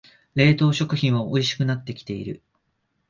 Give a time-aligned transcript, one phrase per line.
[0.33, 2.41] 冷凍食品はおいしくなってきてる